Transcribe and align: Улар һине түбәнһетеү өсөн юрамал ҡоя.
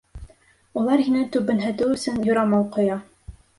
Улар 0.81 1.03
һине 1.09 1.21
түбәнһетеү 1.37 1.93
өсөн 1.99 2.19
юрамал 2.33 2.69
ҡоя. 2.79 3.01